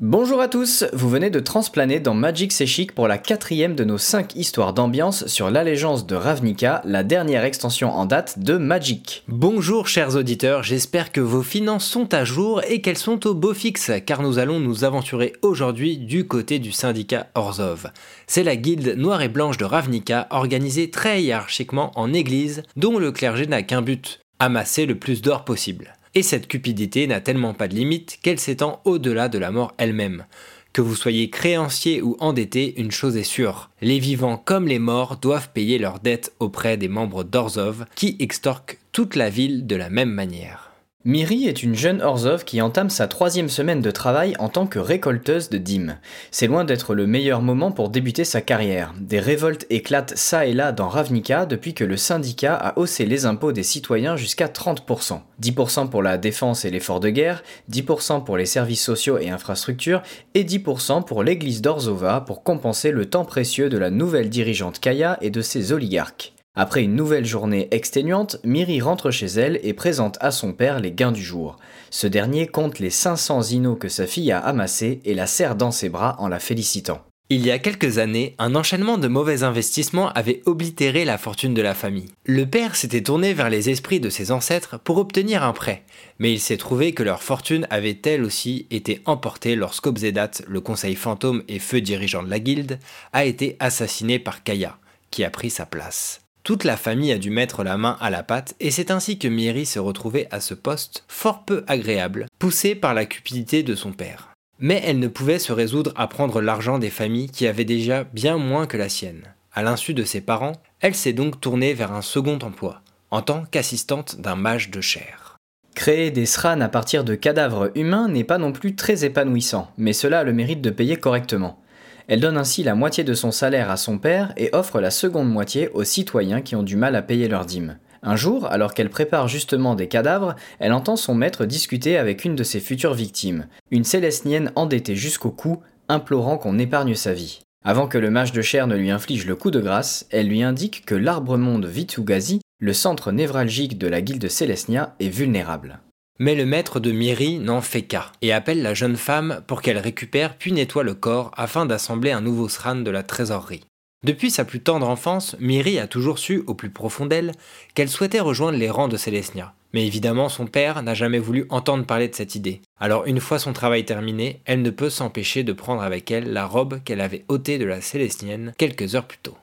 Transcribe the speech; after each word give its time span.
Bonjour 0.00 0.40
à 0.40 0.46
tous, 0.46 0.84
vous 0.92 1.08
venez 1.08 1.28
de 1.28 1.40
transplaner 1.40 1.98
dans 1.98 2.14
Magic 2.14 2.52
C'est 2.52 2.66
Chic 2.66 2.94
pour 2.94 3.08
la 3.08 3.18
quatrième 3.18 3.74
de 3.74 3.82
nos 3.82 3.98
cinq 3.98 4.36
histoires 4.36 4.72
d'ambiance 4.72 5.26
sur 5.26 5.50
l'allégeance 5.50 6.06
de 6.06 6.14
Ravnica, 6.14 6.82
la 6.84 7.02
dernière 7.02 7.42
extension 7.42 7.90
en 7.90 8.06
date 8.06 8.38
de 8.38 8.58
Magic. 8.58 9.24
Bonjour 9.26 9.88
chers 9.88 10.14
auditeurs, 10.14 10.62
j'espère 10.62 11.10
que 11.10 11.20
vos 11.20 11.42
finances 11.42 11.84
sont 11.84 12.14
à 12.14 12.22
jour 12.22 12.62
et 12.68 12.80
qu'elles 12.80 12.96
sont 12.96 13.26
au 13.26 13.34
beau 13.34 13.54
fixe, 13.54 13.90
car 14.06 14.22
nous 14.22 14.38
allons 14.38 14.60
nous 14.60 14.84
aventurer 14.84 15.32
aujourd'hui 15.42 15.98
du 15.98 16.28
côté 16.28 16.60
du 16.60 16.70
syndicat 16.70 17.26
Orzov. 17.34 17.90
C'est 18.28 18.44
la 18.44 18.54
guilde 18.54 18.94
noire 18.96 19.22
et 19.22 19.28
blanche 19.28 19.58
de 19.58 19.64
Ravnica, 19.64 20.28
organisée 20.30 20.92
très 20.92 21.24
hiérarchiquement 21.24 21.90
en 21.96 22.12
église, 22.12 22.62
dont 22.76 23.00
le 23.00 23.10
clergé 23.10 23.48
n'a 23.48 23.64
qu'un 23.64 23.82
but, 23.82 24.20
amasser 24.38 24.86
le 24.86 24.96
plus 24.96 25.22
d'or 25.22 25.44
possible. 25.44 25.97
Et 26.14 26.22
cette 26.22 26.48
cupidité 26.48 27.06
n'a 27.06 27.20
tellement 27.20 27.54
pas 27.54 27.68
de 27.68 27.74
limite 27.74 28.18
qu'elle 28.22 28.38
s'étend 28.38 28.80
au-delà 28.84 29.28
de 29.28 29.38
la 29.38 29.50
mort 29.50 29.74
elle-même. 29.78 30.24
Que 30.72 30.82
vous 30.82 30.94
soyez 30.94 31.30
créancier 31.30 32.02
ou 32.02 32.16
endetté, 32.20 32.78
une 32.80 32.90
chose 32.90 33.16
est 33.16 33.22
sûre, 33.22 33.70
les 33.80 33.98
vivants 33.98 34.36
comme 34.36 34.68
les 34.68 34.78
morts 34.78 35.16
doivent 35.16 35.50
payer 35.52 35.78
leurs 35.78 35.98
dettes 35.98 36.32
auprès 36.38 36.76
des 36.76 36.88
membres 36.88 37.24
d'Orzov 37.24 37.86
qui 37.94 38.16
extorquent 38.20 38.78
toute 38.92 39.16
la 39.16 39.30
ville 39.30 39.66
de 39.66 39.76
la 39.76 39.90
même 39.90 40.10
manière. 40.10 40.67
Miri 41.08 41.48
est 41.48 41.62
une 41.62 41.74
jeune 41.74 42.02
Orzov 42.02 42.44
qui 42.44 42.60
entame 42.60 42.90
sa 42.90 43.08
troisième 43.08 43.48
semaine 43.48 43.80
de 43.80 43.90
travail 43.90 44.34
en 44.38 44.50
tant 44.50 44.66
que 44.66 44.78
récolteuse 44.78 45.48
de 45.48 45.56
dîmes. 45.56 45.96
C'est 46.30 46.48
loin 46.48 46.66
d'être 46.66 46.94
le 46.94 47.06
meilleur 47.06 47.40
moment 47.40 47.72
pour 47.72 47.88
débuter 47.88 48.24
sa 48.24 48.42
carrière. 48.42 48.92
Des 49.00 49.18
révoltes 49.18 49.64
éclatent 49.70 50.18
ça 50.18 50.44
et 50.44 50.52
là 50.52 50.70
dans 50.70 50.90
Ravnica 50.90 51.46
depuis 51.46 51.72
que 51.72 51.84
le 51.84 51.96
syndicat 51.96 52.54
a 52.54 52.78
haussé 52.78 53.06
les 53.06 53.24
impôts 53.24 53.52
des 53.52 53.62
citoyens 53.62 54.16
jusqu'à 54.16 54.48
30%. 54.48 55.20
10% 55.40 55.88
pour 55.88 56.02
la 56.02 56.18
défense 56.18 56.66
et 56.66 56.70
l'effort 56.70 57.00
de 57.00 57.08
guerre, 57.08 57.42
10% 57.72 58.22
pour 58.22 58.36
les 58.36 58.44
services 58.44 58.84
sociaux 58.84 59.16
et 59.16 59.30
infrastructures, 59.30 60.02
et 60.34 60.44
10% 60.44 61.06
pour 61.06 61.22
l'église 61.22 61.62
d'Orzova 61.62 62.20
pour 62.20 62.42
compenser 62.42 62.90
le 62.90 63.06
temps 63.06 63.24
précieux 63.24 63.70
de 63.70 63.78
la 63.78 63.88
nouvelle 63.88 64.28
dirigeante 64.28 64.78
Kaya 64.78 65.16
et 65.22 65.30
de 65.30 65.40
ses 65.40 65.72
oligarques. 65.72 66.34
Après 66.60 66.82
une 66.82 66.96
nouvelle 66.96 67.24
journée 67.24 67.68
exténuante, 67.70 68.38
Miri 68.42 68.80
rentre 68.80 69.12
chez 69.12 69.26
elle 69.26 69.60
et 69.62 69.74
présente 69.74 70.18
à 70.20 70.32
son 70.32 70.52
père 70.52 70.80
les 70.80 70.90
gains 70.90 71.12
du 71.12 71.22
jour. 71.22 71.56
Ce 71.88 72.08
dernier 72.08 72.48
compte 72.48 72.80
les 72.80 72.90
500 72.90 73.42
inos 73.52 73.78
que 73.78 73.88
sa 73.88 74.08
fille 74.08 74.32
a 74.32 74.40
amassés 74.40 74.98
et 75.04 75.14
la 75.14 75.28
serre 75.28 75.54
dans 75.54 75.70
ses 75.70 75.88
bras 75.88 76.16
en 76.18 76.26
la 76.26 76.40
félicitant. 76.40 77.00
Il 77.28 77.46
y 77.46 77.52
a 77.52 77.60
quelques 77.60 77.98
années, 77.98 78.34
un 78.40 78.56
enchaînement 78.56 78.98
de 78.98 79.06
mauvais 79.06 79.44
investissements 79.44 80.08
avait 80.14 80.42
oblitéré 80.46 81.04
la 81.04 81.16
fortune 81.16 81.54
de 81.54 81.62
la 81.62 81.74
famille. 81.74 82.08
Le 82.24 82.44
père 82.44 82.74
s'était 82.74 83.04
tourné 83.04 83.34
vers 83.34 83.50
les 83.50 83.70
esprits 83.70 84.00
de 84.00 84.10
ses 84.10 84.32
ancêtres 84.32 84.80
pour 84.80 84.98
obtenir 84.98 85.44
un 85.44 85.52
prêt, 85.52 85.84
mais 86.18 86.32
il 86.32 86.40
s'est 86.40 86.56
trouvé 86.56 86.92
que 86.92 87.04
leur 87.04 87.22
fortune 87.22 87.68
avait 87.70 88.00
elle 88.04 88.24
aussi 88.24 88.66
été 88.72 89.00
emportée 89.04 89.54
lorsqu'Obzedat, 89.54 90.32
le 90.48 90.60
conseil 90.60 90.96
fantôme 90.96 91.44
et 91.46 91.60
feu 91.60 91.80
dirigeant 91.80 92.24
de 92.24 92.30
la 92.30 92.40
guilde, 92.40 92.80
a 93.12 93.24
été 93.24 93.56
assassiné 93.60 94.18
par 94.18 94.42
Kaya, 94.42 94.76
qui 95.12 95.22
a 95.22 95.30
pris 95.30 95.50
sa 95.50 95.64
place. 95.64 96.22
Toute 96.48 96.64
la 96.64 96.78
famille 96.78 97.12
a 97.12 97.18
dû 97.18 97.28
mettre 97.28 97.62
la 97.62 97.76
main 97.76 97.98
à 98.00 98.08
la 98.08 98.22
pâte 98.22 98.54
et 98.58 98.70
c'est 98.70 98.90
ainsi 98.90 99.18
que 99.18 99.28
Miri 99.28 99.66
se 99.66 99.78
retrouvait 99.78 100.28
à 100.30 100.40
ce 100.40 100.54
poste 100.54 101.04
fort 101.06 101.44
peu 101.44 101.62
agréable, 101.66 102.24
poussée 102.38 102.74
par 102.74 102.94
la 102.94 103.04
cupidité 103.04 103.62
de 103.62 103.74
son 103.74 103.92
père. 103.92 104.30
Mais 104.58 104.80
elle 104.82 104.98
ne 104.98 105.08
pouvait 105.08 105.40
se 105.40 105.52
résoudre 105.52 105.92
à 105.94 106.06
prendre 106.06 106.40
l'argent 106.40 106.78
des 106.78 106.88
familles 106.88 107.28
qui 107.28 107.46
avaient 107.46 107.66
déjà 107.66 108.04
bien 108.04 108.38
moins 108.38 108.66
que 108.66 108.78
la 108.78 108.88
sienne. 108.88 109.24
À 109.52 109.62
l'insu 109.62 109.92
de 109.92 110.04
ses 110.04 110.22
parents, 110.22 110.56
elle 110.80 110.94
s'est 110.94 111.12
donc 111.12 111.38
tournée 111.38 111.74
vers 111.74 111.92
un 111.92 112.00
second 112.00 112.38
emploi, 112.38 112.80
en 113.10 113.20
tant 113.20 113.44
qu'assistante 113.50 114.18
d'un 114.18 114.36
mage 114.36 114.70
de 114.70 114.80
chair. 114.80 115.36
Créer 115.74 116.10
des 116.10 116.24
sranes 116.24 116.62
à 116.62 116.70
partir 116.70 117.04
de 117.04 117.14
cadavres 117.14 117.70
humains 117.74 118.08
n'est 118.08 118.24
pas 118.24 118.38
non 118.38 118.52
plus 118.52 118.74
très 118.74 119.04
épanouissant, 119.04 119.70
mais 119.76 119.92
cela 119.92 120.20
a 120.20 120.24
le 120.24 120.32
mérite 120.32 120.62
de 120.62 120.70
payer 120.70 120.96
correctement. 120.96 121.60
Elle 122.08 122.20
donne 122.20 122.38
ainsi 122.38 122.62
la 122.62 122.74
moitié 122.74 123.04
de 123.04 123.12
son 123.12 123.30
salaire 123.30 123.70
à 123.70 123.76
son 123.76 123.98
père 123.98 124.32
et 124.38 124.48
offre 124.54 124.80
la 124.80 124.90
seconde 124.90 125.30
moitié 125.30 125.68
aux 125.68 125.84
citoyens 125.84 126.40
qui 126.40 126.56
ont 126.56 126.62
du 126.62 126.74
mal 126.74 126.96
à 126.96 127.02
payer 127.02 127.28
leurs 127.28 127.44
dîmes. 127.44 127.76
Un 128.02 128.16
jour, 128.16 128.46
alors 128.46 128.72
qu'elle 128.72 128.88
prépare 128.88 129.28
justement 129.28 129.74
des 129.74 129.88
cadavres, 129.88 130.34
elle 130.58 130.72
entend 130.72 130.96
son 130.96 131.14
maître 131.14 131.44
discuter 131.44 131.98
avec 131.98 132.24
une 132.24 132.34
de 132.34 132.44
ses 132.44 132.60
futures 132.60 132.94
victimes, 132.94 133.46
une 133.70 133.84
célestnienne 133.84 134.52
endettée 134.56 134.96
jusqu'au 134.96 135.30
cou, 135.30 135.58
implorant 135.88 136.38
qu'on 136.38 136.58
épargne 136.58 136.94
sa 136.94 137.12
vie. 137.12 137.40
Avant 137.64 137.88
que 137.88 137.98
le 137.98 138.10
mage 138.10 138.32
de 138.32 138.40
chair 138.40 138.66
ne 138.66 138.76
lui 138.76 138.90
inflige 138.90 139.26
le 139.26 139.36
coup 139.36 139.50
de 139.50 139.60
grâce, 139.60 140.06
elle 140.10 140.28
lui 140.28 140.42
indique 140.42 140.86
que 140.86 140.94
l'arbre-monde 140.94 141.66
Vitugazi, 141.66 142.40
le 142.60 142.72
centre 142.72 143.12
névralgique 143.12 143.76
de 143.76 143.88
la 143.88 144.00
guilde 144.00 144.28
Célestia, 144.28 144.94
est 145.00 145.08
vulnérable. 145.08 145.80
Mais 146.20 146.34
le 146.34 146.46
maître 146.46 146.80
de 146.80 146.90
Miri 146.90 147.38
n'en 147.38 147.60
fait 147.60 147.82
qu'à 147.82 148.10
et 148.22 148.32
appelle 148.32 148.62
la 148.62 148.74
jeune 148.74 148.96
femme 148.96 149.42
pour 149.46 149.62
qu'elle 149.62 149.78
récupère 149.78 150.36
puis 150.36 150.52
nettoie 150.52 150.82
le 150.82 150.94
corps 150.94 151.30
afin 151.36 151.64
d'assembler 151.64 152.10
un 152.10 152.20
nouveau 152.20 152.48
sran 152.48 152.76
de 152.76 152.90
la 152.90 153.04
trésorerie. 153.04 153.64
Depuis 154.04 154.30
sa 154.30 154.44
plus 154.44 154.60
tendre 154.60 154.88
enfance, 154.88 155.36
Miri 155.40 155.78
a 155.78 155.86
toujours 155.86 156.18
su, 156.18 156.44
au 156.46 156.54
plus 156.54 156.70
profond 156.70 157.06
d'elle, 157.06 157.32
qu'elle 157.74 157.88
souhaitait 157.88 158.20
rejoindre 158.20 158.58
les 158.58 158.70
rangs 158.70 158.88
de 158.88 158.96
Célestia. 158.96 159.54
Mais 159.74 159.86
évidemment, 159.86 160.28
son 160.28 160.46
père 160.46 160.82
n'a 160.82 160.94
jamais 160.94 161.18
voulu 161.18 161.46
entendre 161.50 161.84
parler 161.84 162.08
de 162.08 162.14
cette 162.14 162.34
idée. 162.34 162.62
Alors, 162.80 163.06
une 163.06 163.20
fois 163.20 163.38
son 163.38 163.52
travail 163.52 163.84
terminé, 163.84 164.40
elle 164.44 164.62
ne 164.62 164.70
peut 164.70 164.90
s'empêcher 164.90 165.42
de 165.42 165.52
prendre 165.52 165.82
avec 165.82 166.10
elle 166.10 166.32
la 166.32 166.46
robe 166.46 166.80
qu'elle 166.84 167.00
avait 167.00 167.24
ôtée 167.28 167.58
de 167.58 167.64
la 167.64 167.80
Célestienne 167.80 168.54
quelques 168.56 168.94
heures 168.94 169.06
plus 169.06 169.18
tôt. 169.18 169.36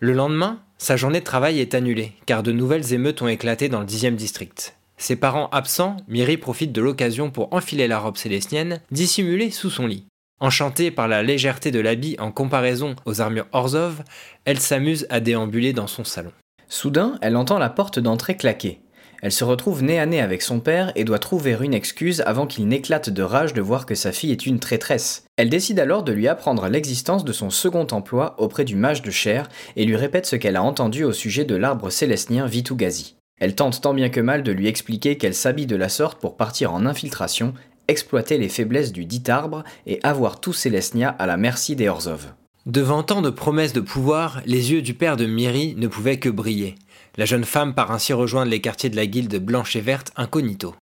Le 0.00 0.12
lendemain, 0.12 0.60
sa 0.78 0.96
journée 0.96 1.20
de 1.20 1.24
travail 1.24 1.60
est 1.60 1.74
annulée, 1.74 2.12
car 2.26 2.42
de 2.42 2.52
nouvelles 2.52 2.92
émeutes 2.92 3.22
ont 3.22 3.28
éclaté 3.28 3.68
dans 3.68 3.80
le 3.80 3.86
10e 3.86 4.16
district. 4.16 4.76
Ses 4.96 5.16
parents 5.16 5.48
absents, 5.50 5.96
Miri 6.08 6.36
profite 6.36 6.72
de 6.72 6.80
l'occasion 6.80 7.30
pour 7.30 7.52
enfiler 7.52 7.88
la 7.88 7.98
robe 7.98 8.16
célestienne, 8.16 8.80
dissimulée 8.90 9.50
sous 9.50 9.70
son 9.70 9.86
lit. 9.86 10.06
Enchantée 10.40 10.90
par 10.90 11.08
la 11.08 11.22
légèreté 11.22 11.70
de 11.70 11.80
l'habit 11.80 12.16
en 12.18 12.32
comparaison 12.32 12.96
aux 13.06 13.20
armures 13.20 13.46
Orzov, 13.52 14.02
elle 14.44 14.60
s'amuse 14.60 15.06
à 15.10 15.20
déambuler 15.20 15.72
dans 15.72 15.86
son 15.86 16.04
salon. 16.04 16.32
Soudain, 16.68 17.18
elle 17.22 17.36
entend 17.36 17.58
la 17.58 17.70
porte 17.70 17.98
d'entrée 17.98 18.36
claquer. 18.36 18.80
Elle 19.22 19.32
se 19.32 19.44
retrouve 19.44 19.82
nez 19.82 19.98
à 19.98 20.04
nez 20.04 20.20
avec 20.20 20.42
son 20.42 20.60
père 20.60 20.92
et 20.96 21.04
doit 21.04 21.18
trouver 21.18 21.56
une 21.60 21.72
excuse 21.72 22.22
avant 22.26 22.46
qu'il 22.46 22.68
n'éclate 22.68 23.08
de 23.08 23.22
rage 23.22 23.54
de 23.54 23.62
voir 23.62 23.86
que 23.86 23.94
sa 23.94 24.12
fille 24.12 24.32
est 24.32 24.44
une 24.44 24.60
traîtresse. 24.60 25.24
Elle 25.36 25.48
décide 25.48 25.80
alors 25.80 26.02
de 26.02 26.12
lui 26.12 26.28
apprendre 26.28 26.68
l'existence 26.68 27.24
de 27.24 27.32
son 27.32 27.48
second 27.48 27.86
emploi 27.90 28.34
auprès 28.38 28.64
du 28.66 28.76
mage 28.76 29.00
de 29.00 29.10
chair 29.10 29.48
et 29.76 29.86
lui 29.86 29.96
répète 29.96 30.26
ce 30.26 30.36
qu'elle 30.36 30.56
a 30.56 30.62
entendu 30.62 31.04
au 31.04 31.12
sujet 31.12 31.46
de 31.46 31.56
l'arbre 31.56 31.88
célestien 31.88 32.46
Vitugazi. 32.46 33.16
Elle 33.40 33.54
tente 33.54 33.80
tant 33.80 33.94
bien 33.94 34.10
que 34.10 34.20
mal 34.20 34.42
de 34.42 34.52
lui 34.52 34.68
expliquer 34.68 35.18
qu'elle 35.18 35.34
s'habille 35.34 35.66
de 35.66 35.76
la 35.76 35.88
sorte 35.88 36.20
pour 36.20 36.36
partir 36.36 36.72
en 36.72 36.86
infiltration, 36.86 37.54
exploiter 37.88 38.38
les 38.38 38.48
faiblesses 38.48 38.92
du 38.92 39.04
dit 39.04 39.22
arbre 39.28 39.64
et 39.86 40.00
avoir 40.02 40.40
tous 40.40 40.52
Célestia 40.52 41.08
à 41.08 41.26
la 41.26 41.36
merci 41.36 41.76
des 41.76 41.88
Orzov. 41.88 42.32
Devant 42.66 43.02
tant 43.02 43.20
de 43.20 43.30
promesses 43.30 43.74
de 43.74 43.80
pouvoir, 43.80 44.40
les 44.46 44.72
yeux 44.72 44.80
du 44.80 44.94
père 44.94 45.16
de 45.16 45.26
Miri 45.26 45.74
ne 45.76 45.86
pouvaient 45.86 46.18
que 46.18 46.30
briller. 46.30 46.76
La 47.16 47.26
jeune 47.26 47.44
femme 47.44 47.74
part 47.74 47.90
ainsi 47.90 48.12
rejoindre 48.12 48.50
les 48.50 48.60
quartiers 48.60 48.88
de 48.88 48.96
la 48.96 49.06
guilde 49.06 49.36
blanche 49.36 49.76
et 49.76 49.80
verte 49.80 50.12
incognito. 50.16 50.74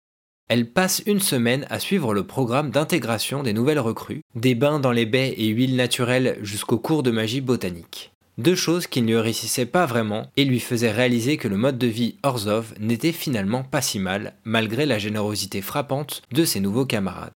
Elle 0.48 0.70
passe 0.70 1.02
une 1.06 1.22
semaine 1.22 1.66
à 1.70 1.80
suivre 1.80 2.14
le 2.14 2.28
programme 2.28 2.72
d'intégration 2.72 3.42
des 3.42 3.54
nouvelles 3.54 3.80
recrues, 3.80 4.22
des 4.36 4.54
bains 4.54 4.80
dans 4.80 4.92
les 4.92 5.06
baies 5.06 5.34
et 5.38 5.48
huiles 5.48 5.76
naturelles 5.76 6.38
jusqu'au 6.42 6.78
cours 6.78 7.04
de 7.04 7.12
magie 7.12 7.42
botanique. 7.42 8.12
Deux 8.42 8.56
choses 8.56 8.88
qui 8.88 9.04
ne 9.04 9.08
lui 9.08 9.20
réussissaient 9.20 9.68
pas 9.68 9.86
vraiment 9.86 10.26
et 10.36 10.46
lui 10.46 10.60
faisaient 10.60 10.90
réaliser 10.90 11.38
que 11.38 11.48
le 11.48 11.58
mode 11.58 11.78
de 11.78 11.86
vie 11.86 12.16
Orzov 12.24 12.74
n'était 12.80 13.12
finalement 13.12 13.62
pas 13.62 13.84
si 13.84 14.00
mal, 14.00 14.34
malgré 14.46 14.88
la 14.88 14.98
générosité 14.98 15.62
frappante 15.62 16.24
de 16.32 16.44
ses 16.44 16.60
nouveaux 16.60 16.88
camarades. 16.88 17.34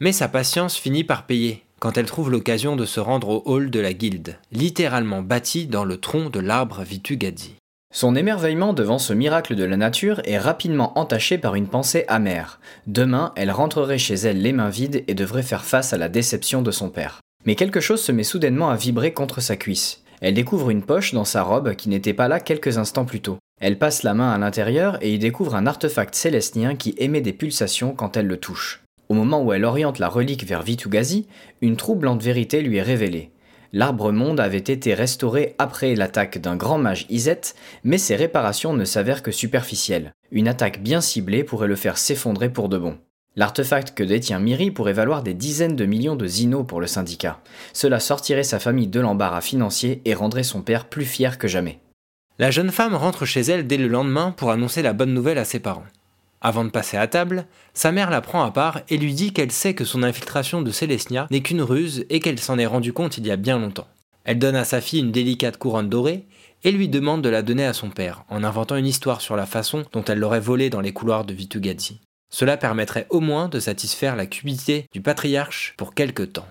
Mais 0.00 0.10
sa 0.10 0.26
patience 0.26 0.76
finit 0.76 1.04
par 1.04 1.26
payer 1.26 1.62
quand 1.78 1.96
elle 1.96 2.06
trouve 2.06 2.32
l'occasion 2.32 2.74
de 2.74 2.86
se 2.86 2.98
rendre 2.98 3.28
au 3.28 3.42
hall 3.46 3.70
de 3.70 3.78
la 3.78 3.92
guilde, 3.92 4.36
littéralement 4.50 5.22
bâti 5.22 5.68
dans 5.68 5.84
le 5.84 5.96
tronc 5.96 6.28
de 6.28 6.40
l'arbre 6.40 6.82
Vitugadzi. 6.82 7.54
Son 7.94 8.16
émerveillement 8.16 8.72
devant 8.72 8.98
ce 8.98 9.12
miracle 9.12 9.54
de 9.54 9.62
la 9.62 9.76
nature 9.76 10.20
est 10.24 10.40
rapidement 10.40 10.98
entaché 10.98 11.38
par 11.38 11.54
une 11.54 11.68
pensée 11.68 12.04
amère. 12.08 12.58
Demain, 12.88 13.32
elle 13.36 13.52
rentrerait 13.52 13.98
chez 13.98 14.14
elle 14.14 14.42
les 14.42 14.52
mains 14.52 14.70
vides 14.70 15.04
et 15.06 15.14
devrait 15.14 15.44
faire 15.44 15.64
face 15.64 15.92
à 15.92 15.98
la 15.98 16.08
déception 16.08 16.62
de 16.62 16.72
son 16.72 16.90
père. 16.90 17.20
Mais 17.44 17.54
quelque 17.54 17.78
chose 17.78 18.02
se 18.02 18.10
met 18.10 18.24
soudainement 18.24 18.70
à 18.70 18.76
vibrer 18.76 19.12
contre 19.12 19.40
sa 19.40 19.54
cuisse. 19.54 20.02
Elle 20.20 20.34
découvre 20.34 20.70
une 20.70 20.82
poche 20.82 21.14
dans 21.14 21.24
sa 21.24 21.42
robe 21.42 21.74
qui 21.74 21.88
n'était 21.88 22.14
pas 22.14 22.28
là 22.28 22.40
quelques 22.40 22.78
instants 22.78 23.04
plus 23.04 23.20
tôt. 23.20 23.38
Elle 23.60 23.78
passe 23.78 24.02
la 24.02 24.14
main 24.14 24.32
à 24.32 24.38
l'intérieur 24.38 24.98
et 25.00 25.12
y 25.12 25.18
découvre 25.18 25.54
un 25.54 25.66
artefact 25.66 26.14
célestien 26.14 26.76
qui 26.76 26.94
émet 26.98 27.20
des 27.20 27.32
pulsations 27.32 27.94
quand 27.94 28.16
elle 28.16 28.26
le 28.26 28.36
touche. 28.36 28.82
Au 29.08 29.14
moment 29.14 29.42
où 29.42 29.52
elle 29.52 29.64
oriente 29.64 29.98
la 29.98 30.08
relique 30.08 30.44
vers 30.44 30.62
Vitugazi, 30.62 31.26
une 31.60 31.76
troublante 31.76 32.22
vérité 32.22 32.60
lui 32.60 32.76
est 32.76 32.82
révélée. 32.82 33.30
L'arbre 33.72 34.12
monde 34.12 34.40
avait 34.40 34.58
été 34.58 34.94
restauré 34.94 35.54
après 35.58 35.94
l'attaque 35.94 36.38
d'un 36.38 36.56
grand 36.56 36.78
mage 36.78 37.06
Izet, 37.10 37.40
mais 37.84 37.98
ses 37.98 38.16
réparations 38.16 38.72
ne 38.72 38.84
s'avèrent 38.84 39.22
que 39.22 39.30
superficielles. 39.30 40.12
Une 40.30 40.48
attaque 40.48 40.82
bien 40.82 41.00
ciblée 41.00 41.44
pourrait 41.44 41.68
le 41.68 41.76
faire 41.76 41.98
s'effondrer 41.98 42.50
pour 42.50 42.68
de 42.68 42.78
bon. 42.78 42.98
L'artefact 43.38 43.94
que 43.94 44.02
détient 44.02 44.40
Miri 44.40 44.72
pourrait 44.72 44.92
valoir 44.92 45.22
des 45.22 45.32
dizaines 45.32 45.76
de 45.76 45.84
millions 45.84 46.16
de 46.16 46.26
zinos 46.26 46.66
pour 46.66 46.80
le 46.80 46.88
syndicat. 46.88 47.38
Cela 47.72 48.00
sortirait 48.00 48.42
sa 48.42 48.58
famille 48.58 48.88
de 48.88 48.98
l'embarras 48.98 49.42
financier 49.42 50.02
et 50.04 50.14
rendrait 50.14 50.42
son 50.42 50.60
père 50.60 50.86
plus 50.86 51.04
fier 51.04 51.38
que 51.38 51.46
jamais. 51.46 51.78
La 52.40 52.50
jeune 52.50 52.72
femme 52.72 52.96
rentre 52.96 53.26
chez 53.26 53.42
elle 53.42 53.68
dès 53.68 53.76
le 53.76 53.86
lendemain 53.86 54.32
pour 54.32 54.50
annoncer 54.50 54.82
la 54.82 54.92
bonne 54.92 55.14
nouvelle 55.14 55.38
à 55.38 55.44
ses 55.44 55.60
parents. 55.60 55.86
Avant 56.40 56.64
de 56.64 56.70
passer 56.70 56.96
à 56.96 57.06
table, 57.06 57.46
sa 57.74 57.92
mère 57.92 58.10
la 58.10 58.22
prend 58.22 58.42
à 58.42 58.50
part 58.50 58.80
et 58.88 58.96
lui 58.96 59.14
dit 59.14 59.32
qu'elle 59.32 59.52
sait 59.52 59.74
que 59.74 59.84
son 59.84 60.02
infiltration 60.02 60.60
de 60.60 60.72
Célestia 60.72 61.28
n'est 61.30 61.40
qu'une 61.40 61.62
ruse 61.62 62.06
et 62.10 62.18
qu'elle 62.18 62.40
s'en 62.40 62.58
est 62.58 62.66
rendu 62.66 62.92
compte 62.92 63.18
il 63.18 63.26
y 63.28 63.30
a 63.30 63.36
bien 63.36 63.60
longtemps. 63.60 63.86
Elle 64.24 64.40
donne 64.40 64.56
à 64.56 64.64
sa 64.64 64.80
fille 64.80 64.98
une 64.98 65.12
délicate 65.12 65.58
couronne 65.58 65.88
dorée 65.88 66.26
et 66.64 66.72
lui 66.72 66.88
demande 66.88 67.22
de 67.22 67.28
la 67.28 67.42
donner 67.42 67.66
à 67.66 67.72
son 67.72 67.90
père, 67.90 68.24
en 68.30 68.42
inventant 68.42 68.74
une 68.74 68.86
histoire 68.86 69.20
sur 69.20 69.36
la 69.36 69.46
façon 69.46 69.84
dont 69.92 70.02
elle 70.02 70.18
l'aurait 70.18 70.40
volée 70.40 70.70
dans 70.70 70.80
les 70.80 70.92
couloirs 70.92 71.24
de 71.24 71.34
Vitugadzi. 71.34 72.00
Cela 72.30 72.56
permettrait 72.56 73.06
au 73.10 73.20
moins 73.20 73.48
de 73.48 73.60
satisfaire 73.60 74.16
la 74.16 74.26
cupidité 74.26 74.86
du 74.92 75.00
patriarche 75.00 75.74
pour 75.76 75.94
quelque 75.94 76.22
temps. 76.22 76.46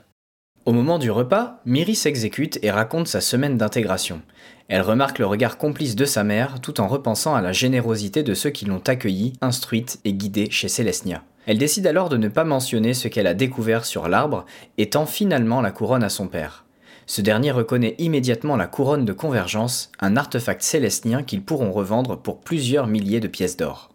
Au 0.66 0.74
moment 0.74 1.00
du 1.00 1.12
repas, 1.12 1.62
Miri 1.66 1.96
s'exécute 1.96 2.60
et 2.62 2.72
raconte 2.72 3.08
sa 3.08 3.22
semaine 3.22 3.58
d'intégration. 3.58 4.22
Elle 4.68 4.82
remarque 4.82 5.20
le 5.20 5.26
regard 5.26 5.58
complice 5.58 5.96
de 5.96 6.04
sa 6.04 6.26
mère 6.26 6.60
tout 6.60 6.82
en 6.82 6.88
repensant 6.88 7.36
à 7.36 7.42
la 7.42 7.54
générosité 7.54 8.22
de 8.22 8.34
ceux 8.34 8.50
qui 8.50 8.66
l'ont 8.66 8.84
accueillie, 8.86 9.32
instruite 9.40 10.00
et 10.04 10.12
guidée 10.12 10.52
chez 10.52 10.68
Célestia. 10.68 11.24
Elle 11.46 11.58
décide 11.58 11.88
alors 11.88 12.10
de 12.10 12.18
ne 12.18 12.28
pas 12.28 12.44
mentionner 12.44 12.94
ce 12.94 13.08
qu'elle 13.08 13.28
a 13.28 13.34
découvert 13.34 13.86
sur 13.86 14.10
l'arbre 14.10 14.46
et 14.78 14.90
tend 14.90 15.06
finalement 15.06 15.62
la 15.62 15.72
couronne 15.72 16.04
à 16.04 16.10
son 16.10 16.28
père. 16.28 16.66
Ce 17.06 17.22
dernier 17.22 17.52
reconnaît 17.52 17.96
immédiatement 18.00 18.58
la 18.58 18.68
couronne 18.68 19.06
de 19.06 19.14
convergence, 19.14 19.90
un 20.02 20.18
artefact 20.18 20.62
célestien 20.62 21.24
qu'ils 21.24 21.44
pourront 21.44 21.72
revendre 21.72 22.18
pour 22.18 22.42
plusieurs 22.42 22.88
milliers 22.88 23.22
de 23.22 23.30
pièces 23.30 23.56
d'or. 23.56 23.92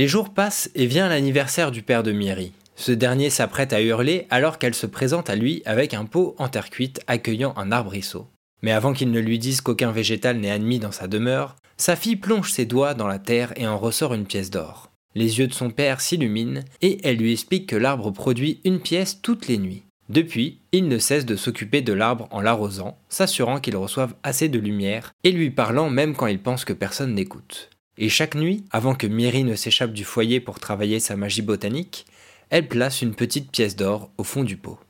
Les 0.00 0.08
jours 0.08 0.30
passent 0.30 0.70
et 0.74 0.86
vient 0.86 1.10
l'anniversaire 1.10 1.70
du 1.70 1.82
père 1.82 2.02
de 2.02 2.10
Miri. 2.10 2.52
Ce 2.74 2.90
dernier 2.90 3.28
s'apprête 3.28 3.74
à 3.74 3.82
hurler 3.82 4.26
alors 4.30 4.56
qu'elle 4.56 4.72
se 4.72 4.86
présente 4.86 5.28
à 5.28 5.36
lui 5.36 5.60
avec 5.66 5.92
un 5.92 6.06
pot 6.06 6.34
en 6.38 6.48
terre 6.48 6.70
cuite 6.70 7.02
accueillant 7.06 7.52
un 7.58 7.70
arbrisseau. 7.70 8.26
Mais 8.62 8.72
avant 8.72 8.94
qu'il 8.94 9.10
ne 9.10 9.20
lui 9.20 9.38
dise 9.38 9.60
qu'aucun 9.60 9.92
végétal 9.92 10.38
n'est 10.38 10.50
admis 10.50 10.78
dans 10.78 10.90
sa 10.90 11.06
demeure, 11.06 11.54
sa 11.76 11.96
fille 11.96 12.16
plonge 12.16 12.50
ses 12.50 12.64
doigts 12.64 12.94
dans 12.94 13.08
la 13.08 13.18
terre 13.18 13.52
et 13.56 13.66
en 13.66 13.76
ressort 13.76 14.14
une 14.14 14.24
pièce 14.24 14.48
d'or. 14.48 14.90
Les 15.14 15.38
yeux 15.38 15.48
de 15.48 15.52
son 15.52 15.68
père 15.68 16.00
s'illuminent 16.00 16.62
et 16.80 17.06
elle 17.06 17.18
lui 17.18 17.32
explique 17.32 17.68
que 17.68 17.76
l'arbre 17.76 18.10
produit 18.10 18.62
une 18.64 18.80
pièce 18.80 19.20
toutes 19.20 19.48
les 19.48 19.58
nuits. 19.58 19.82
Depuis, 20.08 20.60
il 20.72 20.88
ne 20.88 20.96
cesse 20.96 21.26
de 21.26 21.36
s'occuper 21.36 21.82
de 21.82 21.92
l'arbre 21.92 22.26
en 22.30 22.40
l'arrosant, 22.40 22.96
s'assurant 23.10 23.60
qu'il 23.60 23.76
reçoive 23.76 24.14
assez 24.22 24.48
de 24.48 24.60
lumière 24.60 25.12
et 25.24 25.30
lui 25.30 25.50
parlant 25.50 25.90
même 25.90 26.16
quand 26.16 26.26
il 26.26 26.40
pense 26.40 26.64
que 26.64 26.72
personne 26.72 27.12
n'écoute. 27.12 27.68
Et 28.02 28.08
chaque 28.08 28.34
nuit, 28.34 28.64
avant 28.70 28.94
que 28.94 29.06
Miri 29.06 29.44
ne 29.44 29.54
s'échappe 29.54 29.92
du 29.92 30.04
foyer 30.04 30.40
pour 30.40 30.58
travailler 30.58 31.00
sa 31.00 31.16
magie 31.16 31.42
botanique, 31.42 32.06
elle 32.48 32.66
place 32.66 33.02
une 33.02 33.14
petite 33.14 33.52
pièce 33.52 33.76
d'or 33.76 34.10
au 34.16 34.24
fond 34.24 34.42
du 34.42 34.56
pot. 34.56 34.80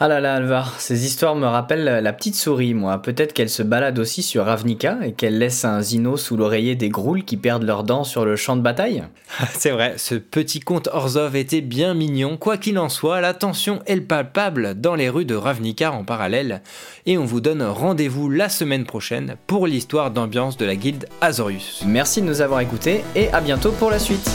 Ah 0.00 0.06
là 0.06 0.20
là, 0.20 0.36
Alvar, 0.36 0.78
ces 0.78 1.04
histoires 1.04 1.34
me 1.34 1.46
rappellent 1.46 2.00
la 2.00 2.12
petite 2.12 2.36
souris, 2.36 2.72
moi. 2.72 3.02
Peut-être 3.02 3.32
qu'elle 3.32 3.50
se 3.50 3.64
balade 3.64 3.98
aussi 3.98 4.22
sur 4.22 4.44
Ravnica 4.44 4.98
et 5.04 5.12
qu'elle 5.12 5.38
laisse 5.38 5.64
un 5.64 5.80
zino 5.82 6.16
sous 6.16 6.36
l'oreiller 6.36 6.76
des 6.76 6.88
groules 6.88 7.24
qui 7.24 7.36
perdent 7.36 7.64
leurs 7.64 7.82
dents 7.82 8.04
sur 8.04 8.24
le 8.24 8.36
champ 8.36 8.54
de 8.54 8.62
bataille 8.62 9.02
C'est 9.50 9.72
vrai, 9.72 9.94
ce 9.96 10.14
petit 10.14 10.60
conte 10.60 10.88
Orzov 10.92 11.34
était 11.34 11.62
bien 11.62 11.94
mignon. 11.94 12.36
Quoi 12.36 12.58
qu'il 12.58 12.78
en 12.78 12.88
soit, 12.88 13.20
la 13.20 13.34
tension 13.34 13.80
est 13.86 14.00
palpable 14.00 14.80
dans 14.80 14.94
les 14.94 15.08
rues 15.08 15.24
de 15.24 15.34
Ravnica 15.34 15.90
en 15.90 16.04
parallèle. 16.04 16.62
Et 17.06 17.18
on 17.18 17.24
vous 17.24 17.40
donne 17.40 17.64
rendez-vous 17.64 18.30
la 18.30 18.48
semaine 18.48 18.84
prochaine 18.84 19.34
pour 19.48 19.66
l'histoire 19.66 20.12
d'ambiance 20.12 20.56
de 20.56 20.64
la 20.64 20.76
guilde 20.76 21.08
Azorius. 21.20 21.82
Merci 21.84 22.22
de 22.22 22.26
nous 22.26 22.40
avoir 22.40 22.60
écoutés 22.60 23.02
et 23.16 23.30
à 23.30 23.40
bientôt 23.40 23.72
pour 23.72 23.90
la 23.90 23.98
suite. 23.98 24.30